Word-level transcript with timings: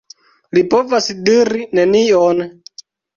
Li 0.57 0.61
povas 0.71 1.09
diri 1.27 1.67
nenion. 1.81 2.41